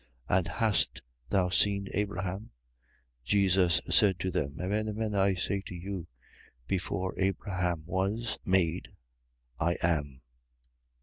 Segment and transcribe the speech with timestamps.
[0.27, 2.49] And hast thou seen Abraham?
[3.21, 3.23] 8:58.
[3.25, 6.07] Jesus said to them: Amen, amen, I say to you,
[6.65, 8.93] before Abraham was made,
[9.59, 10.21] I AM.